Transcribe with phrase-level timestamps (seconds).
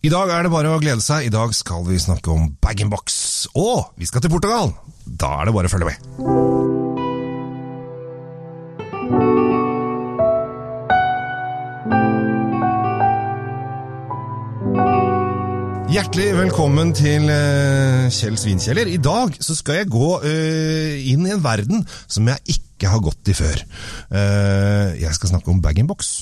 [0.00, 1.26] I dag er det bare å glede seg.
[1.28, 3.50] I dag skal vi snakke om bag-in-box.
[3.60, 4.72] Og vi skal til Portugal!
[5.04, 5.98] Da er det bare å følge med.
[15.92, 18.88] Hjertelig velkommen til eh, Kjell Svinkjeller.
[18.88, 23.04] I dag så skal jeg gå eh, inn i en verden som jeg ikke har
[23.04, 23.66] gått i før.
[24.08, 26.14] Eh, jeg skal snakke om bag-in-box.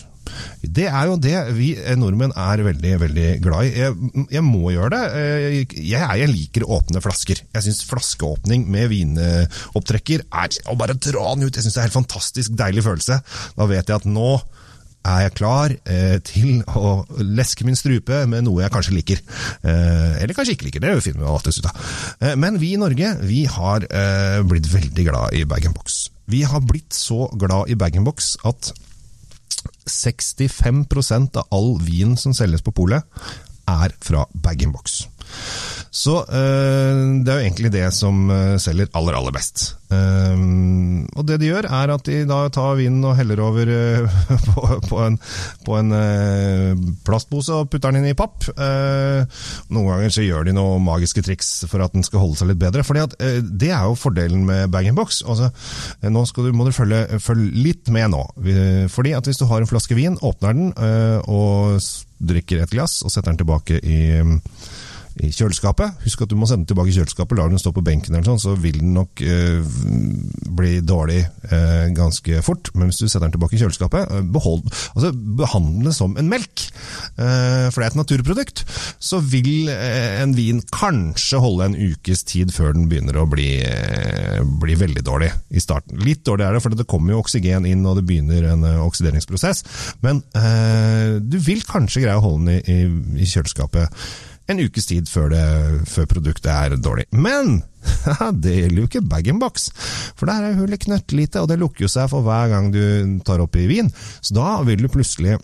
[0.63, 3.73] Det er jo det vi nordmenn er veldig veldig glad i.
[3.79, 5.03] Jeg, jeg må gjøre det.
[5.23, 5.47] Eh,
[5.79, 7.43] Jeg, jeg liker åpne flasker.
[7.55, 11.55] Jeg syns flaskeåpning med vinopptrekker er å bare dra den ut.
[11.55, 13.21] Jeg synes Det er en helt fantastisk deilig følelse.
[13.59, 14.31] Da vet jeg at nå
[15.09, 16.91] er jeg klar eh, til å
[17.23, 19.23] leske min strupe med noe jeg kanskje liker.
[19.63, 21.87] Eh, eller kanskje ikke liker, det finner vi alltid ut av.
[22.21, 26.01] Eh, men vi i Norge vi har eh, blitt veldig glad i bag-in-box.
[26.29, 28.73] Vi har blitt så glad i bag-in-box at
[29.89, 33.05] 65% av all vin som selges på polet,
[33.69, 35.03] er fra bag-in-box.
[35.91, 39.75] Så øh, det er jo egentlig det som øh, selger aller, aller best.
[39.89, 43.71] Ehm, og det de gjør, er at de da tar vinen og heller over
[44.49, 45.17] på, på en,
[45.65, 45.95] på en
[47.07, 48.51] plastpose og putter den inn i papp.
[48.53, 49.41] Eh,
[49.73, 52.61] noen ganger så gjør de noen magiske triks for at den skal holde seg litt
[52.61, 52.85] bedre.
[52.85, 53.17] Fordi at
[53.49, 55.23] Det er jo fordelen med bag-in-box.
[55.25, 55.49] Altså,
[56.03, 58.27] eh, nå skal du, må du følge, følge litt med nå.
[58.93, 60.71] Fordi at Hvis du har en flaske vin, åpner den
[61.29, 61.81] og
[62.19, 63.99] drikker et glass og setter den tilbake i
[65.25, 65.99] i kjøleskapet.
[66.05, 67.39] Husk at du må sende den tilbake i kjøleskapet.
[67.39, 69.61] Lar den stå på benken, eller sånn, så vil den nok eh,
[70.59, 72.71] bli dårlig eh, ganske fort.
[72.75, 76.31] Men hvis du setter den tilbake i kjøleskapet, eh, behold, altså behandle den som en
[76.31, 76.65] melk,
[77.17, 78.65] eh, for det er et naturprodukt,
[79.03, 83.51] så vil eh, en vin kanskje holde en ukes tid før den begynner å bli,
[83.65, 86.01] eh, bli veldig dårlig i starten.
[86.05, 89.65] Litt dårlig er det, for det kommer jo oksygen inn, og det begynner en oksideringsprosess.
[90.05, 90.23] Men
[91.29, 92.79] du vil kanskje greie å holde den i,
[93.19, 93.95] i, i kjøleskapet
[94.49, 95.45] en ukes tid før, det,
[95.91, 97.09] før produktet er dårlig.
[97.13, 97.61] Men
[98.43, 99.69] det gjelder jo ikke bag-in-box,
[100.19, 102.83] for der er hullet knøttlite, og det lukker jo seg for hver gang du
[103.27, 103.93] tar oppi vin.
[104.21, 105.39] Så da vil du plutselig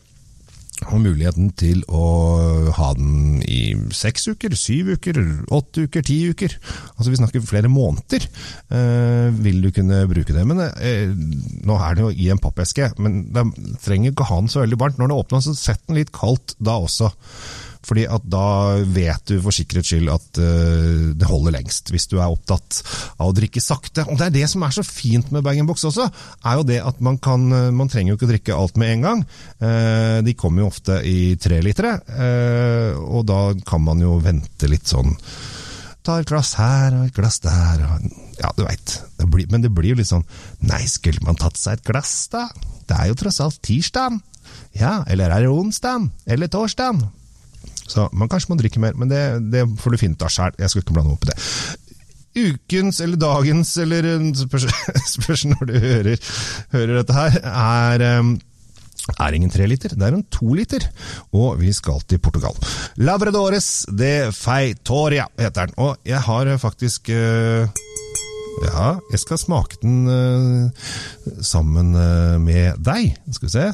[0.82, 2.06] ha muligheten til å
[2.74, 5.20] ha den i seks uker, syv uker,
[5.54, 6.56] åtte uker, ti uker.
[6.96, 8.26] Altså vi snakker flere måneder.
[8.74, 10.44] Eh, vil du kunne bruke det.
[10.48, 11.12] Men eh,
[11.64, 13.46] nå er det jo i en pappeske, men det
[13.84, 14.98] trenger ikke ha den så veldig varmt.
[15.00, 17.12] Når det åpner, så sett den litt kaldt da også.
[17.84, 22.16] Fordi at da vet du for sikkerhets skyld at uh, det holder lengst, hvis du
[22.18, 22.80] er opptatt
[23.18, 24.06] av å drikke sakte.
[24.08, 26.08] Og det er det som er så fint med bag-in-box også,
[26.44, 28.92] er jo det at man kan eh, Man trenger jo ikke å drikke alt med
[28.92, 29.24] en gang.
[29.62, 34.70] Uh, de kommer jo ofte i tre litere, eh, og da kan man jo vente
[34.70, 35.14] litt sånn
[36.04, 38.04] Ta et glass her og et glass der og
[38.36, 38.98] Ja, du veit.
[39.48, 40.26] Men det blir jo litt sånn
[40.68, 42.48] Nei, skulle man tatt seg et glass, da?
[42.84, 44.18] Det er jo tross alt tirsdag.
[44.76, 46.10] Ja, eller er det onsdag?
[46.28, 47.00] Eller torsdag?
[47.90, 49.22] Så man kanskje må drikke mer, men det,
[49.52, 50.56] det får du finne ut av sjæl.
[50.58, 51.38] Jeg skal ikke blande opp i det.
[52.34, 56.32] Ukens eller dagens, eller eh, spørs, når du hører,
[56.74, 58.34] hører dette her, er um,
[59.20, 60.86] er ingen tre liter, det er en to liter,
[61.36, 62.56] og vi skal til Portugal.
[62.96, 67.68] Labradores de Feitoria heter den, og jeg har faktisk uh,
[68.64, 70.70] Ja, jeg skal smake den uh,
[71.42, 73.16] sammen uh, med deg.
[73.34, 73.66] Skal vi se.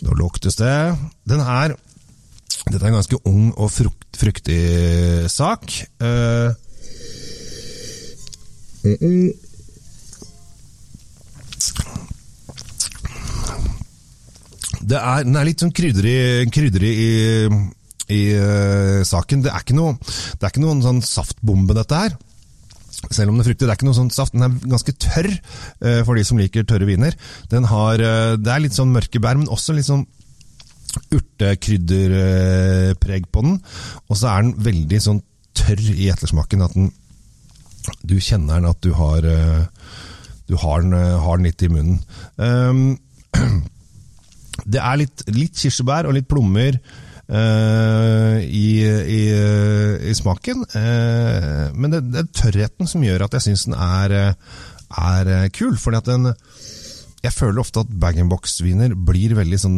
[0.00, 0.96] Nå luktes det.
[1.28, 1.76] Den er
[2.70, 4.60] Dette er en ganske ung og frukt, fruktig
[5.32, 5.72] sak.
[5.98, 6.50] Eh,
[14.80, 17.10] det er, den er litt sånn krydderig, krydderig i,
[18.14, 19.42] i uh, saken.
[19.44, 22.16] Det er ikke noe, det er ikke noen sånn saftbombe, dette her.
[23.10, 24.36] Selv om det er fruktig, det er ikke noe sånn saft.
[24.36, 27.18] Den er ganske tørr uh, for de som liker tørre viner.
[27.50, 30.06] Har, uh, det er litt sånn mørke bær, men også litt sånn
[31.14, 33.54] urtekrydderpreg på den.
[34.08, 35.22] Og så er den veldig sånn
[35.56, 36.62] tørr i ettersmaken.
[36.66, 36.90] At den,
[38.06, 39.64] du kjenner den at du har, eh,
[40.48, 41.98] du har, den, eh, har den litt i munnen.
[42.36, 42.98] Um,
[44.72, 46.72] det er litt, litt kirsebær og litt plommer
[47.30, 49.22] uh, i, i,
[50.10, 50.58] i smaken.
[50.74, 54.08] Uh, men det, det er tørrheten som gjør at jeg syns den er,
[54.98, 55.74] er kul.
[55.78, 56.24] Fordi at den
[57.20, 59.76] Jeg føler ofte at bag-in-box-viner blir veldig sånn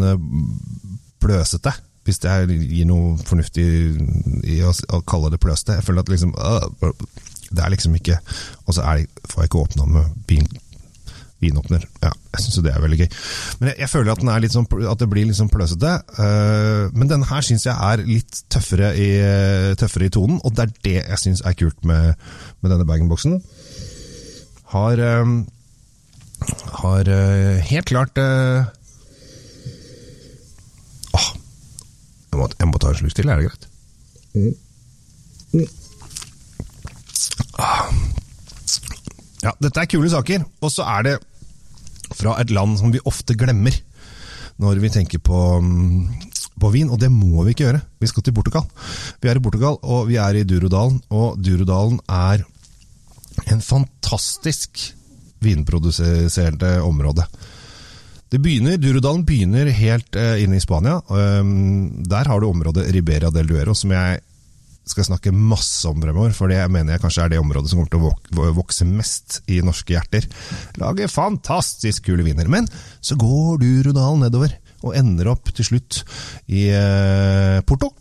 [1.23, 1.75] pløsete.
[2.03, 3.65] Hvis det gir noe fornuftig
[4.51, 4.73] i å,
[5.07, 5.79] kalle det pløsete.
[5.79, 6.91] Jeg føler at liksom øh,
[7.53, 8.17] Det er liksom ikke
[8.67, 10.61] Og så får jeg ikke åpna med bilen
[11.43, 11.83] vinåpner.
[11.99, 13.09] Ja, jeg syns jo det er veldig gøy.
[13.59, 14.21] Men jeg, jeg føler at,
[14.55, 15.95] sånn, at det blir litt sånn pløsete.
[16.15, 19.09] Uh, men denne her syns jeg er litt tøffere i,
[19.81, 22.15] tøffere i tonen, og det er det jeg syns er kult med,
[22.63, 23.41] med denne bag-in-boksen.
[24.71, 25.35] Har uh,
[26.83, 28.65] har uh, helt klart eh,
[31.13, 31.29] åh,
[32.33, 33.69] Jeg må en slurk til, er det greit?
[39.43, 40.45] Ja, dette er kule saker.
[40.63, 41.17] Og så er det
[42.13, 43.75] fra et land som vi ofte glemmer
[44.63, 46.31] når vi tenker på, mm,
[46.61, 47.83] på vin, og det må vi ikke gjøre.
[47.99, 48.67] Vi skal til Portugal.
[49.23, 52.45] Vi er i Portugal, og vi er i Durodalen, og Durodalen er
[53.51, 54.93] en fantastisk
[55.43, 57.27] vinproduserende område.
[58.33, 61.03] Det begynner, Durudalen begynner helt eh, inne i Spania.
[61.13, 64.23] Um, der har du området Ribera del Duero, som jeg
[64.89, 68.17] skal snakke masse om fremover, for det mener jeg kanskje er det området som kommer
[68.25, 70.27] til å vokse mest i norske hjerter.
[70.81, 72.49] Lager fantastisk kule viner.
[72.51, 72.67] Men
[73.05, 76.01] så går Durudalen nedover, og ender opp til slutt
[76.51, 77.93] i eh, Porto.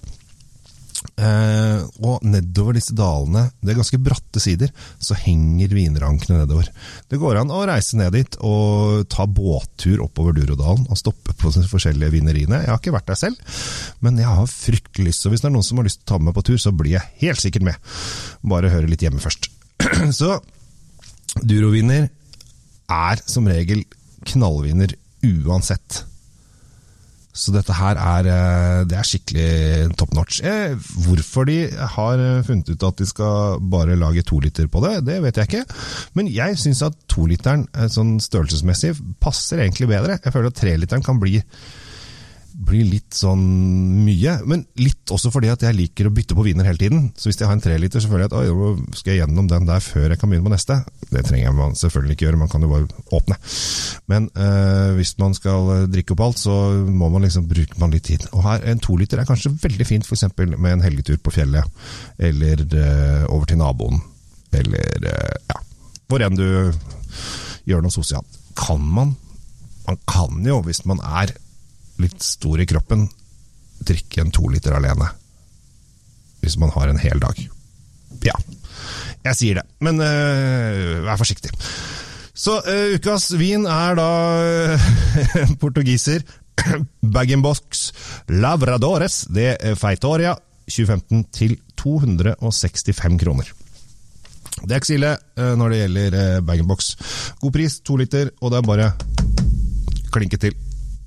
[1.22, 6.70] Eh, og nedover disse dalene, det er ganske bratte sider, så henger vinrankene nedover.
[7.12, 11.54] Det går an å reise ned dit og ta båttur oppover Durodalen og stoppe på
[11.54, 12.64] de forskjellige vineriene.
[12.64, 13.60] Jeg har ikke vært der selv,
[14.02, 15.26] men jeg har fryktelig lyst.
[15.26, 16.58] Så hvis det er noen som har lyst til å ta med meg på tur,
[16.62, 17.92] så blir jeg helt sikkert med.
[18.42, 19.52] Bare høre litt hjemme først.
[20.20, 20.40] så
[21.42, 22.10] Duroviner
[22.92, 23.86] er som regel
[24.28, 26.02] knallviner uansett.
[27.32, 30.42] Så dette her er, eh, det er skikkelig top notch.
[30.44, 30.76] Eh,
[31.06, 35.06] hvorfor de har eh, funnet ut at de skal bare lage to liter på det,
[35.08, 35.64] det vet jeg ikke.
[36.20, 40.20] Men jeg syns at toliteren sånn størrelsesmessig passer egentlig bedre.
[40.20, 41.40] Jeg føler at treliteren kan bli
[42.62, 43.42] blir litt sånn
[44.06, 44.36] mye.
[44.50, 47.08] Men litt også fordi at jeg liker å bytte på viner hele tiden.
[47.18, 49.84] Så hvis jeg har en treliter, så føler jeg at skal jeg gjennom den der
[49.84, 50.78] før jeg kan begynne på neste.
[51.10, 52.88] Det trenger man selvfølgelig ikke gjøre, man kan jo bare
[53.18, 53.40] åpne.
[54.12, 56.56] Men øh, hvis man skal drikke opp alt, så
[56.86, 58.28] må man liksom bruke man litt tid.
[58.32, 60.30] Og her, en toliter er kanskje veldig fint f.eks.
[60.38, 61.86] med en helgetur på fjellet,
[62.22, 64.02] eller øh, over til naboen,
[64.54, 65.62] eller øh, ja,
[66.12, 66.48] hvor enn du
[67.68, 68.40] gjør noe sosialt.
[68.58, 69.16] Kan man
[69.88, 71.32] Man kan jo, hvis man er
[72.02, 73.08] litt stor i kroppen,
[73.86, 75.10] drikke en to liter alene.
[76.42, 77.38] Hvis man har en hel dag.
[78.26, 78.36] Ja,
[79.26, 81.52] jeg sier det, men uh, vær forsiktig.
[82.34, 84.12] Så uh, ukas vin er da
[84.76, 86.26] uh, portugiser.
[87.16, 87.88] Bag-in-box
[88.38, 90.36] Lavradores de Feitoria
[90.70, 93.48] 2015 til 265 kroner.
[94.62, 96.16] Det er ikke så når det gjelder
[96.46, 96.92] bag-in-box.
[97.42, 98.90] God pris, to liter, og det er bare
[100.14, 100.54] klinke til.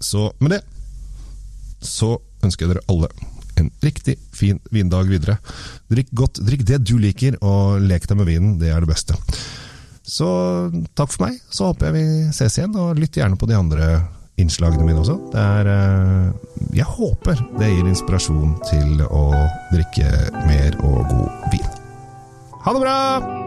[0.03, 0.63] Så med det
[1.87, 3.11] så ønsker jeg dere alle
[3.61, 5.37] en riktig fin vindag videre.
[5.91, 8.57] Drikk godt, drikk det du liker, og lek deg med vinen.
[8.59, 9.19] Det er det beste.
[10.05, 10.27] Så
[10.97, 11.39] takk for meg.
[11.51, 13.89] Så håper jeg vi ses igjen, og lytt gjerne på de andre
[14.41, 15.17] innslagene mine også.
[15.33, 19.25] Det er eh, Jeg håper det gir inspirasjon til å
[19.71, 20.11] drikke
[20.51, 21.73] mer og god vin.
[22.65, 23.44] Ha det bra!